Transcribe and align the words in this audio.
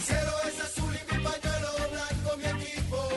El 0.00 0.06
cielo 0.06 0.32
es 0.48 0.60
azul 0.62 0.94
y 0.94 1.14
mi 1.14 1.22
pañuelo 1.22 1.68
blanco, 1.92 2.36
mi 2.38 2.44
equipo, 2.64 3.08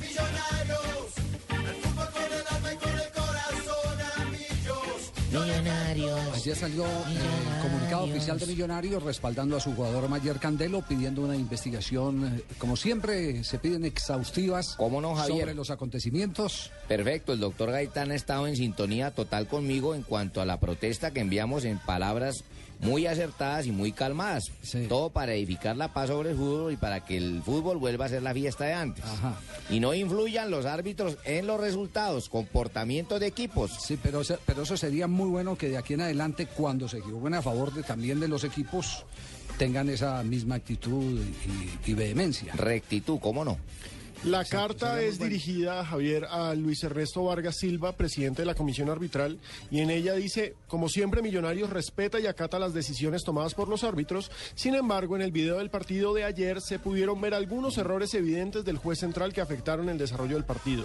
millonarios. 0.00 1.12
El 1.50 1.74
fútbol 1.82 2.08
con 2.14 2.32
el 2.32 2.46
alma 2.48 2.72
y 2.72 2.76
con 2.76 2.98
el 2.98 3.10
corazón, 3.12 4.00
amigos. 4.22 5.12
Millonarios. 5.30 6.36
Ayer 6.36 6.56
salió 6.56 6.84
el 6.86 7.62
comunicado 7.62 8.04
oficial 8.04 8.38
de 8.38 8.46
Millonarios 8.46 9.02
respaldando 9.02 9.58
a 9.58 9.60
su 9.60 9.74
jugador 9.74 10.08
Mayer 10.08 10.38
Candelo, 10.38 10.80
pidiendo 10.80 11.20
una 11.20 11.36
investigación, 11.36 12.38
eh, 12.38 12.42
como 12.56 12.74
siempre, 12.74 13.44
se 13.44 13.58
piden 13.58 13.84
exhaustivas 13.84 14.76
¿Cómo 14.78 15.02
no, 15.02 15.14
Javier? 15.14 15.40
sobre 15.40 15.54
los 15.54 15.68
acontecimientos. 15.68 16.70
Perfecto, 16.88 17.34
el 17.34 17.40
doctor 17.40 17.70
Gaitán 17.70 18.12
ha 18.12 18.14
estado 18.14 18.46
en 18.46 18.56
sintonía 18.56 19.10
total 19.10 19.46
conmigo 19.46 19.94
en 19.94 20.04
cuanto 20.04 20.40
a 20.40 20.46
la 20.46 20.58
protesta 20.58 21.10
que 21.10 21.20
enviamos 21.20 21.66
en 21.66 21.78
palabras 21.80 22.44
muy 22.80 23.06
acertadas 23.06 23.66
y 23.66 23.72
muy 23.72 23.92
calmadas. 23.92 24.50
Sí. 24.62 24.86
Todo 24.88 25.10
para 25.10 25.34
edificar 25.34 25.76
la 25.76 25.92
paz 25.92 26.08
sobre 26.08 26.30
el 26.30 26.36
fútbol 26.36 26.72
y 26.72 26.76
para 26.76 27.04
que 27.04 27.16
el 27.16 27.42
fútbol 27.42 27.78
vuelva 27.78 28.06
a 28.06 28.08
ser 28.08 28.22
la 28.22 28.32
fiesta 28.32 28.64
de 28.64 28.74
antes. 28.74 29.04
Ajá. 29.04 29.34
Y 29.68 29.80
no 29.80 29.94
influyan 29.94 30.50
los 30.50 30.66
árbitros 30.66 31.18
en 31.24 31.46
los 31.46 31.60
resultados, 31.60 32.28
comportamiento 32.28 33.18
de 33.18 33.26
equipos. 33.26 33.72
Sí, 33.80 33.98
pero, 34.02 34.22
pero 34.46 34.62
eso 34.62 34.76
sería 34.76 35.06
muy 35.06 35.28
bueno 35.28 35.56
que 35.56 35.68
de 35.68 35.78
aquí 35.78 35.94
en 35.94 36.02
adelante, 36.02 36.46
cuando 36.46 36.88
se 36.88 36.98
equivoquen 36.98 37.34
a 37.34 37.42
favor 37.42 37.72
de, 37.72 37.82
también 37.82 38.20
de 38.20 38.28
los 38.28 38.44
equipos, 38.44 39.04
tengan 39.58 39.88
esa 39.90 40.22
misma 40.22 40.56
actitud 40.56 41.20
y, 41.84 41.90
y 41.90 41.94
vehemencia. 41.94 42.52
Rectitud, 42.54 43.18
¿cómo 43.20 43.44
no? 43.44 43.58
La 44.24 44.44
carta 44.44 45.00
es 45.00 45.18
dirigida, 45.18 45.82
Javier, 45.82 46.26
a 46.26 46.54
Luis 46.54 46.84
Ernesto 46.84 47.24
Vargas 47.24 47.56
Silva, 47.56 47.92
presidente 47.96 48.42
de 48.42 48.46
la 48.46 48.54
Comisión 48.54 48.90
Arbitral, 48.90 49.38
y 49.70 49.80
en 49.80 49.88
ella 49.88 50.12
dice, 50.12 50.54
como 50.68 50.90
siempre, 50.90 51.22
Millonarios 51.22 51.70
respeta 51.70 52.20
y 52.20 52.26
acata 52.26 52.58
las 52.58 52.74
decisiones 52.74 53.24
tomadas 53.24 53.54
por 53.54 53.68
los 53.68 53.82
árbitros. 53.82 54.30
Sin 54.54 54.74
embargo, 54.74 55.16
en 55.16 55.22
el 55.22 55.32
video 55.32 55.56
del 55.56 55.70
partido 55.70 56.12
de 56.12 56.24
ayer 56.24 56.60
se 56.60 56.78
pudieron 56.78 57.18
ver 57.22 57.32
algunos 57.32 57.78
errores 57.78 58.12
evidentes 58.12 58.62
del 58.66 58.76
juez 58.76 58.98
central 58.98 59.32
que 59.32 59.40
afectaron 59.40 59.88
el 59.88 59.96
desarrollo 59.96 60.34
del 60.34 60.44
partido. 60.44 60.84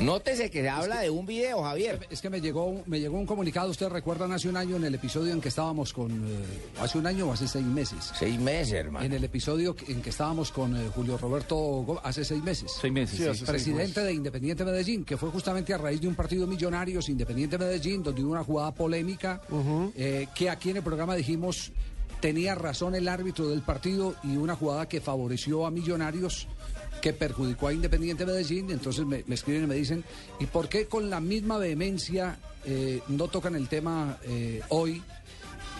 Nótese 0.00 0.50
que 0.50 0.62
se 0.62 0.68
habla 0.70 1.00
de 1.00 1.10
un 1.10 1.26
video, 1.26 1.62
Javier. 1.62 2.06
Es 2.08 2.22
que 2.22 2.30
me 2.30 2.40
llegó, 2.40 2.64
un- 2.64 2.82
me 2.86 2.98
llegó 2.98 3.18
un 3.18 3.26
comunicado, 3.26 3.70
ustedes 3.70 3.92
recuerdan 3.92 4.32
hace 4.32 4.48
un 4.48 4.56
año 4.56 4.76
en 4.76 4.84
el 4.84 4.94
episodio 4.94 5.34
en 5.34 5.42
que 5.42 5.48
estábamos 5.50 5.92
con, 5.92 6.10
eh, 6.12 6.44
hace 6.80 6.96
un 6.96 7.06
año 7.06 7.28
o 7.28 7.32
hace 7.34 7.46
seis 7.46 7.66
meses. 7.66 8.10
Seis 8.18 8.40
meses, 8.40 8.72
hermano. 8.72 9.04
En 9.04 9.12
el 9.12 9.22
episodio 9.24 9.76
en 9.86 10.00
que 10.00 10.08
estábamos 10.08 10.50
con 10.50 10.74
eh, 10.76 10.88
Julio 10.94 11.18
Roberto 11.18 12.00
hace 12.02 12.24
seis 12.24 12.42
meses. 12.42 12.69
Seis 12.78 12.92
meses. 12.92 13.16
Sí, 13.16 13.22
sí. 13.22 13.28
hace 13.28 13.38
seis 13.38 13.50
presidente 13.50 14.00
de 14.00 14.12
Independiente 14.12 14.64
Medellín, 14.64 15.04
que 15.04 15.16
fue 15.16 15.30
justamente 15.30 15.72
a 15.74 15.78
raíz 15.78 16.00
de 16.00 16.08
un 16.08 16.14
partido 16.14 16.46
Millonarios 16.46 17.08
Independiente 17.08 17.58
Medellín, 17.58 18.02
donde 18.02 18.22
hubo 18.22 18.32
una 18.32 18.44
jugada 18.44 18.72
polémica, 18.72 19.40
eh, 19.96 20.28
que 20.34 20.50
aquí 20.50 20.70
en 20.70 20.76
el 20.78 20.82
programa 20.82 21.14
dijimos 21.14 21.72
tenía 22.20 22.54
razón 22.54 22.94
el 22.94 23.08
árbitro 23.08 23.48
del 23.48 23.62
partido 23.62 24.14
y 24.22 24.36
una 24.36 24.54
jugada 24.54 24.86
que 24.86 25.00
favoreció 25.00 25.64
a 25.64 25.70
Millonarios 25.70 26.46
que 27.00 27.14
perjudicó 27.14 27.68
a 27.68 27.72
Independiente 27.72 28.26
Medellín, 28.26 28.70
entonces 28.70 29.06
me, 29.06 29.24
me 29.26 29.34
escriben 29.34 29.64
y 29.64 29.66
me 29.66 29.74
dicen, 29.74 30.04
¿y 30.38 30.44
por 30.44 30.68
qué 30.68 30.86
con 30.86 31.08
la 31.08 31.18
misma 31.18 31.56
vehemencia 31.56 32.38
eh, 32.64 33.00
no 33.08 33.28
tocan 33.28 33.54
el 33.54 33.68
tema 33.68 34.18
eh, 34.24 34.60
hoy, 34.68 35.02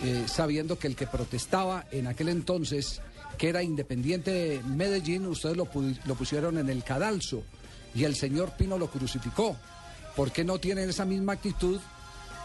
eh, 0.03 0.23
sabiendo 0.27 0.79
que 0.79 0.87
el 0.87 0.95
que 0.95 1.05
protestaba 1.05 1.85
en 1.91 2.07
aquel 2.07 2.29
entonces, 2.29 3.01
que 3.37 3.49
era 3.49 3.63
Independiente 3.63 4.61
Medellín, 4.65 5.25
ustedes 5.27 5.57
lo, 5.57 5.67
lo 6.05 6.15
pusieron 6.15 6.57
en 6.57 6.69
el 6.69 6.83
cadalso 6.83 7.43
y 7.95 8.03
el 8.03 8.15
señor 8.15 8.51
Pino 8.57 8.77
lo 8.77 8.87
crucificó? 8.89 9.55
¿Por 10.15 10.31
qué 10.31 10.43
no 10.43 10.59
tienen 10.59 10.89
esa 10.89 11.05
misma 11.05 11.33
actitud 11.33 11.79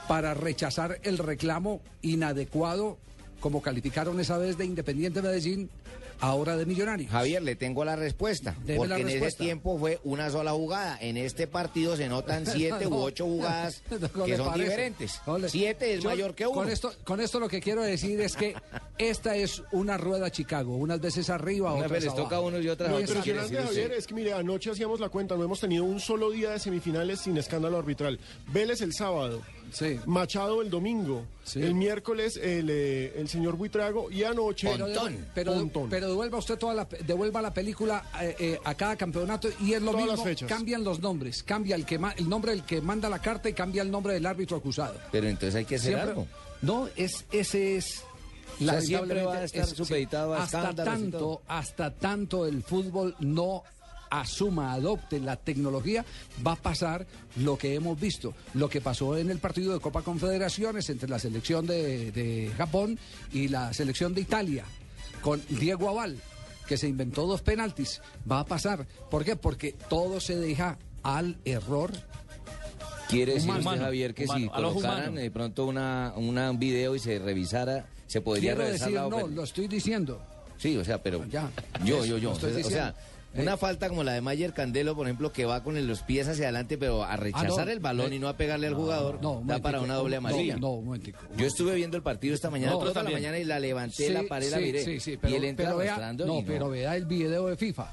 para 0.09 0.35
rechazar 0.35 0.99
el 1.03 1.19
reclamo 1.19 1.81
inadecuado, 2.03 2.97
como 3.41 3.61
calificaron 3.63 4.19
esa 4.21 4.39
vez 4.39 4.57
de 4.57 4.65
Independiente 4.65 5.21
Medellín, 5.21 5.69
ahora 6.21 6.57
de 6.57 6.65
Millonarios? 6.65 7.11
Javier, 7.11 7.43
le 7.43 7.57
tengo 7.57 7.85
la 7.85 7.97
respuesta. 7.97 8.55
Deme 8.65 8.79
porque 8.79 8.89
la 8.89 8.99
en 9.01 9.09
ese 9.23 9.37
tiempo 9.37 9.79
fue 9.79 9.99
una 10.05 10.31
sola 10.31 10.53
jugada. 10.53 10.97
En 11.01 11.17
este 11.17 11.47
partido 11.49 11.97
se 11.97 12.09
notan 12.09 12.47
siete 12.53 12.87
u 12.87 12.95
ocho 12.95 13.27
jugadas 13.27 13.83
No 13.91 14.25
que 14.25 14.37
son 14.37 14.47
parece. 14.49 14.71
diferentes. 14.71 15.21
Le- 15.41 15.49
Siete 15.49 15.95
es 15.95 16.03
Yo, 16.03 16.11
mayor 16.11 16.35
que 16.35 16.47
uno. 16.47 16.55
Con 16.55 16.71
esto, 16.71 16.93
con 17.05 17.21
esto 17.21 17.41
lo 17.41 17.49
que 17.49 17.61
quiero 17.61 17.83
decir 17.83 18.21
es 18.21 18.37
que 18.37 18.55
esta 18.99 19.37
es 19.37 19.63
una 19.73 19.97
rueda 19.97 20.31
Chicago, 20.31 20.77
unas 20.77 21.01
veces 21.01 21.29
arriba, 21.31 21.73
otras 21.75 21.91
vez 21.91 22.05
les 22.05 22.15
toca 22.15 22.37
a 22.37 22.39
abajo. 22.39 22.47
unos 22.47 22.65
y 22.65 22.69
otras 22.69 22.89
a 22.89 22.93
Lo 22.93 23.01
impresionante, 23.01 23.57
Javier, 23.57 23.93
es 23.93 24.07
que 24.07 24.15
mire, 24.15 24.33
anoche 24.33 24.71
hacíamos 24.71 25.01
la 25.01 25.09
cuenta, 25.09 25.37
no 25.37 25.45
hemos 25.45 25.61
tenido 25.61 25.85
un 25.85 26.01
solo 26.01 26.31
día 26.31 26.51
de 26.51 26.59
semifinales 26.59 27.21
sin 27.21 27.37
escándalo 27.37 27.79
arbitral. 27.79 28.19
Vélez 28.53 28.81
el 28.81 28.93
sábado, 28.95 29.43
Sí. 29.73 29.99
Machado 30.07 30.63
el 30.63 30.71
domingo, 30.71 31.25
Sí. 31.43 31.61
el 31.61 31.75
miércoles 31.75 32.37
el, 32.37 32.69
eh, 32.71 33.13
el 33.17 33.29
señor 33.29 33.57
Buitrago 33.57 34.11
y 34.13 34.23
anoche... 34.23 34.69
Pero, 34.71 34.85
Pontón. 34.87 35.27
pero, 35.35 35.53
Pontón. 35.55 35.91
pero 35.91 36.09
devuelva 36.09 36.39
usted 36.39 36.57
toda 36.57 36.73
la, 36.73 36.85
devuelva 37.05 37.43
la 37.43 37.53
película 37.53 38.05
eh, 38.23 38.37
eh, 38.39 38.61
a 38.65 38.75
cada 38.77 38.95
campeonato 38.95 39.49
y 39.61 39.73
es 39.73 39.83
lo 39.83 39.91
Todas 39.91 40.07
mismo. 40.07 40.17
las 40.19 40.25
fechas. 40.25 40.49
Cambian 40.49 40.85
los 40.85 41.01
nombres, 41.01 41.43
cambia 41.43 41.75
el 41.75 41.85
que 41.85 41.99
ma- 41.99 42.13
el 42.17 42.29
nombre 42.29 42.53
del 42.53 42.63
que 42.65 42.81
manda 42.81 43.09
la 43.09 43.19
carta 43.21 43.49
y 43.49 43.55
cambia 43.55 43.83
el 43.83 43.91
nombre 43.91 44.15
del 44.15 44.25
árbitro 44.25 44.57
acusado. 44.57 44.95
Pero 45.11 45.27
entonces 45.29 45.57
hay 45.57 45.65
que 45.65 45.75
hacer 45.75 45.95
Siempre- 45.95 46.11
algo. 46.11 46.27
No, 46.63 46.89
es 46.97 47.25
ese 47.33 47.77
es. 47.77 48.05
Sea, 48.59 48.81
siempre 48.81 49.23
va 49.23 49.39
a 49.39 49.45
estar 49.45 49.67
supeditado 49.67 50.35
a 50.35 50.43
hasta 50.43 50.75
tanto, 50.75 51.43
hasta 51.47 51.91
tanto 51.91 52.47
el 52.47 52.63
fútbol 52.63 53.15
no 53.21 53.63
asuma, 54.11 54.73
adopte 54.73 55.21
la 55.21 55.37
tecnología, 55.37 56.05
va 56.47 56.53
a 56.53 56.57
pasar 56.57 57.07
lo 57.37 57.59
que 57.59 57.75
hemos 57.75 57.99
visto, 57.99 58.35
lo 58.55 58.69
que 58.69 58.81
pasó 58.81 59.17
en 59.17 59.31
el 59.31 59.39
partido 59.39 59.73
de 59.73 59.81
Copa 59.81 60.03
Confederaciones 60.03 60.89
entre 60.91 61.09
la 61.09 61.19
selección 61.19 61.67
de, 61.67 62.13
de 62.13 62.53
Japón 62.57 62.99
y 63.33 63.49
la 63.49 63.73
selección 63.73 64.15
de 64.15 64.21
Italia, 64.21 64.65
con 65.21 65.43
Diego 65.49 65.89
Aval, 65.89 66.19
que 66.67 66.77
se 66.77 66.89
inventó 66.89 67.27
dos 67.27 67.43
penaltis, 67.43 68.01
va 68.31 68.41
a 68.41 68.47
pasar. 68.47 68.87
¿Por 69.11 69.25
qué? 69.25 69.37
Porque 69.37 69.75
todo 69.89 70.21
se 70.21 70.37
deja 70.37 70.79
al 71.03 71.37
error 71.45 71.93
Quiere 73.09 73.35
decir 73.35 73.51
Humano. 73.51 73.71
usted, 73.71 73.83
Javier, 73.85 74.15
que 74.15 74.25
Humano, 74.25 74.41
si 74.41 74.49
colocaran 74.49 75.15
de 75.15 75.31
pronto 75.31 75.67
una, 75.67 76.13
una- 76.17 76.51
un 76.51 76.59
video 76.59 76.95
y 76.95 76.99
se 76.99 77.19
revisara, 77.19 77.87
se 78.07 78.21
podría 78.21 78.53
Quiero 78.55 78.67
revisar 78.67 78.89
decir, 78.89 79.01
la 79.03 79.09
no, 79.09 79.27
lo 79.29 79.43
estoy 79.45 79.69
diciendo. 79.69 80.21
Sí, 80.59 80.77
o 80.77 80.85
sea, 80.85 81.03
pero 81.03 81.25
Ya. 81.27 81.51
yo, 81.85 82.05
yo, 82.05 82.19
yo. 82.19 82.33
estoy 82.33 82.63
o 82.63 82.69
sea, 82.71 82.95
una 83.35 83.55
Eh. 83.55 83.57
falta 83.59 83.89
como 83.91 84.03
la 84.03 84.13
de 84.15 84.23
Mayer 84.23 84.55
Candelo, 84.55 84.97
por 84.97 85.07
ejemplo, 85.07 85.31
que 85.31 85.45
va 85.45 85.63
con 85.63 85.87
los 85.87 86.01
pies 86.03 86.27
hacia 86.27 86.45
adelante, 86.45 86.79
pero 86.79 87.05
a 87.05 87.17
rechazar 87.17 87.67
no. 87.67 87.73
el 87.73 87.81
balón 87.81 88.13
Eh. 88.13 88.17
y 88.17 88.19
no 88.19 88.29
a 88.29 88.37
pegarle 88.37 88.67
al 88.67 88.75
jugador, 88.75 89.19
No, 89.21 89.43
da 89.45 89.59
para 89.59 89.81
una 89.83 89.95
doble 89.95 90.17
amarilla. 90.17 90.57
No, 90.57 90.71
un. 90.73 91.01
Yo 91.37 91.47
estuve 91.47 91.75
viendo 91.75 91.97
el 91.99 92.03
partido 92.03 92.35
esta 92.35 92.49
mañana, 92.51 92.73
toda 92.73 93.03
la 93.03 93.11
mañana 93.11 93.39
y 93.39 93.45
la 93.45 93.61
levanté, 93.61 94.07
Sí, 94.09 94.13
la 94.13 94.23
paré, 94.23 94.49
la 94.51 94.57
sí, 94.59 94.63
miré. 94.65 94.85
sí, 94.85 95.01
sí, 95.01 95.19
pero, 95.21 95.33
y 95.33 95.37
él 95.37 95.45
entra 95.45 95.67
pero 95.67 95.77
vea, 95.77 96.13
no, 96.15 96.39
y 96.39 96.43
pero 96.45 96.71
vea 96.71 96.97
el 96.97 97.05
video 97.05 97.47
de 97.49 97.57
FIFA. 97.57 97.93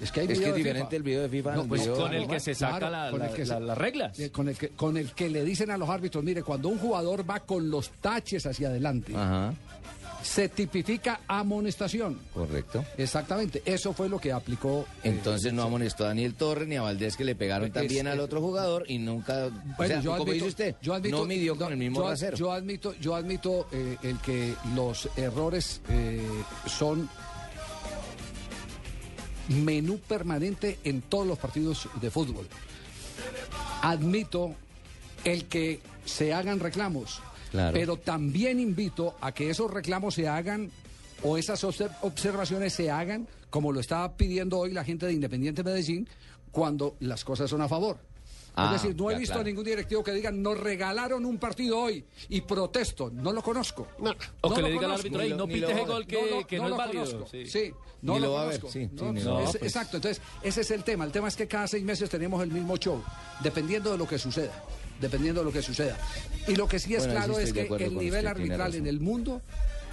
Es 0.00 0.10
que 0.12 0.20
hay 0.20 0.26
Es 0.28 0.40
que 0.40 0.48
es 0.50 0.54
diferente 0.54 0.86
FIFA. 0.86 0.96
el 0.96 1.02
video 1.02 1.22
de 1.22 1.28
FIFA 1.28 1.54
No, 1.54 1.66
pues, 1.66 1.82
video- 1.82 1.96
Con 1.96 2.14
el 2.14 2.26
que 2.26 2.40
se 2.40 2.54
saca 2.54 2.78
claro, 2.78 2.90
la- 2.90 3.10
con 3.10 3.22
el 3.22 3.28
la- 3.30 3.34
que 3.34 3.46
se- 3.46 3.52
la- 3.54 3.60
las 3.60 3.78
reglas. 3.78 4.18
Con 4.32 4.48
el, 4.48 4.56
que, 4.56 4.68
con 4.70 4.96
el 4.96 5.12
que 5.12 5.28
le 5.30 5.44
dicen 5.44 5.70
a 5.70 5.76
los 5.78 5.88
árbitros, 5.88 6.22
mire, 6.24 6.42
cuando 6.42 6.68
un 6.68 6.78
jugador 6.78 7.28
va 7.28 7.40
con 7.40 7.70
los 7.70 7.90
taches 8.00 8.44
hacia 8.46 8.68
adelante, 8.68 9.14
Ajá, 9.14 9.54
se 10.22 10.48
tipifica 10.48 11.20
amonestación. 11.28 12.18
correcto. 12.32 12.84
Exactamente, 12.96 13.62
eso 13.66 13.92
fue 13.92 14.08
lo 14.08 14.18
que 14.18 14.32
aplicó. 14.32 14.86
eh, 15.02 15.10
Entonces 15.10 15.52
no 15.52 15.62
amonestó 15.62 16.04
a 16.04 16.08
Daniel 16.08 16.34
Torres 16.34 16.66
ni 16.66 16.76
a 16.76 16.82
Valdés 16.82 17.16
que 17.16 17.24
le 17.24 17.34
pegaron 17.36 17.68
Es- 17.68 17.74
también 17.74 18.06
al 18.06 18.20
otro 18.20 18.40
jugador 18.40 18.84
y 18.88 18.98
nunca, 18.98 19.46
o 19.46 19.50
Bueno, 19.76 19.94
sea, 19.94 20.00
yo 20.00 20.10
como 20.12 20.22
admito- 20.24 20.32
dice 20.32 20.46
usted, 20.46 20.76
yo 20.82 20.94
admito- 20.94 21.16
no 21.18 21.24
midió 21.26 21.56
con 21.56 21.72
el 21.72 21.78
mismo 21.78 22.00
yo, 22.02 22.08
rasero. 22.10 22.36
Yo 22.36 22.52
admito, 22.52 22.94
yo 23.00 23.14
admito 23.14 23.68
eh, 23.70 23.96
el 24.02 24.18
que 24.18 24.54
los 24.74 25.08
errores 25.16 25.80
eh, 25.90 26.26
son 26.66 27.08
menú 29.48 29.98
permanente 29.98 30.78
en 30.84 31.02
todos 31.02 31.26
los 31.26 31.38
partidos 31.38 31.88
de 32.00 32.10
fútbol. 32.10 32.46
Admito 33.82 34.54
el 35.24 35.44
que 35.46 35.80
se 36.04 36.32
hagan 36.32 36.60
reclamos, 36.60 37.20
Claro. 37.50 37.72
pero 37.74 37.96
también 37.96 38.58
invito 38.60 39.16
a 39.20 39.32
que 39.32 39.50
esos 39.50 39.70
reclamos 39.70 40.14
se 40.14 40.28
hagan 40.28 40.70
o 41.22 41.38
esas 41.38 41.62
obser- 41.64 41.94
observaciones 42.02 42.72
se 42.72 42.90
hagan 42.90 43.28
como 43.50 43.72
lo 43.72 43.80
estaba 43.80 44.16
pidiendo 44.16 44.58
hoy 44.58 44.72
la 44.72 44.84
gente 44.84 45.06
de 45.06 45.12
Independiente 45.12 45.62
Medellín 45.62 46.08
cuando 46.50 46.96
las 47.00 47.24
cosas 47.24 47.48
son 47.48 47.62
a 47.62 47.68
favor. 47.68 47.98
Ah, 48.56 48.72
es 48.76 48.82
decir, 48.82 48.96
no 48.96 49.10
he 49.10 49.14
ya, 49.14 49.18
visto 49.18 49.32
claro. 49.32 49.40
a 49.40 49.44
ningún 49.44 49.64
directivo 49.64 50.04
que 50.04 50.12
diga 50.12 50.30
nos 50.30 50.58
regalaron 50.58 51.24
un 51.24 51.38
partido 51.38 51.78
hoy 51.80 52.04
y 52.28 52.40
protesto, 52.42 53.10
no 53.10 53.32
lo 53.32 53.42
conozco. 53.42 53.88
No. 53.98 54.14
O 54.42 54.48
No 54.50 54.54
que 54.54 54.62
le 54.62 54.70
diga 54.70 54.86
al 54.86 54.92
árbitro, 54.92 55.20
"Ey, 55.20 55.34
no 55.34 55.46
pite 55.48 55.72
ese 55.72 55.84
gol 55.84 56.06
que 56.06 56.30
no, 56.30 56.46
que 56.46 56.56
no, 56.58 56.68
lo 56.68 56.74
es 56.74 56.78
válido. 56.78 57.04
conozco. 57.04 57.28
Sí. 57.30 57.46
Sí, 57.46 57.72
no 58.02 58.14
Ni 58.14 58.20
lo, 58.20 58.26
lo 58.26 58.32
va 58.34 58.42
a 58.42 58.46
ver, 58.46 58.60
conozco. 58.60 58.78
sí, 58.78 58.88
sí, 58.96 59.04
es- 59.20 59.26
a 59.26 59.32
ver, 59.34 59.44
es- 59.44 59.50
pues. 59.50 59.62
Exacto, 59.64 59.96
entonces 59.96 60.22
ese 60.42 60.60
es 60.60 60.70
el 60.70 60.84
tema. 60.84 61.04
El 61.04 61.10
tema 61.12 61.26
es 61.28 61.34
que 61.36 61.48
cada 61.48 61.66
seis 61.66 61.82
meses 61.84 62.08
tenemos 62.08 62.42
el 62.42 62.50
mismo 62.52 62.76
show, 62.76 63.02
dependiendo 63.42 63.90
de 63.90 63.98
lo 63.98 64.06
que 64.06 64.18
suceda. 64.18 64.52
Dependiendo 65.00 65.40
de 65.40 65.46
lo 65.46 65.52
que 65.52 65.60
suceda. 65.60 65.98
Y 66.46 66.54
lo 66.54 66.68
que 66.68 66.78
sí 66.78 66.94
es 66.94 67.00
Bueno, 67.06 67.14
sí 67.20 67.26
claro 67.26 67.38
es 67.40 67.52
que 67.52 67.84
el 67.84 67.98
nivel 67.98 68.26
arbitral 68.28 68.76
en 68.76 68.86
el 68.86 69.00
mundo 69.00 69.42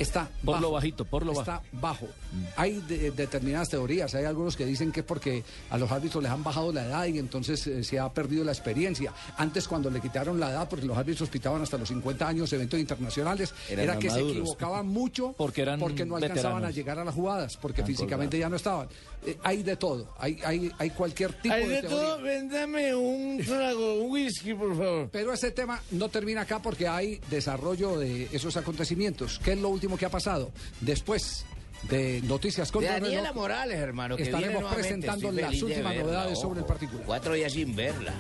está 0.02 0.30
Por 0.44 0.56
bajo. 0.56 0.62
lo 0.62 0.72
bajito, 0.72 1.06
por 1.06 1.26
lo 1.26 1.34
está 1.34 1.62
bajo. 1.74 2.08
Hay 2.56 2.82
de- 2.88 3.12
determinadas 3.12 3.70
teorías, 3.70 4.14
hay 4.16 4.26
algunos 4.26 4.56
que 4.56 4.66
dicen 4.66 4.92
que 4.92 5.02
es 5.02 5.06
porque 5.06 5.44
a 5.70 5.78
los 5.78 5.92
árbitros 5.92 6.24
les 6.24 6.32
han 6.32 6.44
bajado 6.44 6.72
la 6.72 6.86
edad 6.86 7.06
y 7.06 7.20
entonces 7.20 7.66
eh, 7.68 7.84
se 7.84 8.00
ha 8.00 8.10
perdido 8.14 8.44
la 8.44 8.52
experiencia. 8.52 9.14
Antes 9.38 9.68
cuando 9.68 9.90
le 9.90 10.00
quitaron 10.02 10.40
la 10.40 10.50
edad, 10.52 10.70
porque 10.70 10.86
los 10.86 10.98
árbitros 10.98 11.30
pitaban 11.30 11.62
hasta 11.62 11.78
los 11.78 11.90
50 11.90 12.28
años 12.28 12.52
eventos 12.54 12.80
internacionales, 12.80 13.54
Eran 13.70 13.84
era 13.86 14.00
que 14.00 14.10
se 14.10 14.20
equivocaban 14.22 14.88
mucho 14.88 15.34
Porque 15.38 15.62
eran 15.62 15.80
no 15.80 15.86
alcanzaban 15.88 16.20
veteranos. 16.22 16.64
a 16.64 16.72
llegar 16.72 17.00
a 17.00 17.06
las 17.06 17.16
jugadas, 17.16 17.58
porque 17.58 17.82
Tan 17.82 17.88
físicamente 17.88 18.38
ya 18.40 18.50
no 18.50 18.56
estaban. 18.56 18.88
Eh, 19.26 19.38
hay 19.44 19.62
de 19.62 19.76
todo, 19.76 20.16
hay, 20.18 20.40
hay, 20.44 20.72
hay 20.80 20.90
cualquier 20.92 21.34
tipo 21.34 21.54
Hay 21.54 21.68
de, 21.68 21.76
de 21.76 21.82
teoría. 21.82 21.98
todo, 21.98 22.22
véndame 22.22 22.96
un 22.96 23.38
trago, 23.46 24.02
un 24.04 24.12
whisky, 24.12 24.54
por 24.54 24.76
favor. 24.76 25.10
Pero 25.12 25.34
ese 25.34 25.52
tema 25.52 25.80
no 25.92 26.10
termina 26.10 26.42
acá 26.42 26.60
porque 26.62 26.88
hay 26.88 27.20
desarrollo 27.30 28.00
de 28.00 28.30
esos 28.32 28.58
acontecimientos. 28.58 29.40
¿Qué 29.44 29.54
es 29.54 29.60
lo 29.60 29.70
último 29.70 29.91
que 29.98 30.06
ha 30.06 30.10
pasado? 30.10 30.52
Después 30.80 31.46
de 31.84 32.22
Noticias 32.24 32.70
De 32.70 32.74
contra 32.74 32.98
el 32.98 33.04
Daniela 33.04 33.22
reloj, 33.30 33.36
Morales, 33.36 33.80
hermano, 33.80 34.16
que 34.16 34.24
Estaremos 34.24 34.74
presentando 34.74 35.32
las 35.32 35.52
de 35.52 35.64
últimas 35.64 35.96
novedades 35.96 36.40
sobre 36.40 36.60
el 36.60 36.66
particular. 36.66 37.06
Cuatro 37.06 37.34
días 37.34 37.54
sin 37.54 37.76
verla. 37.76 38.14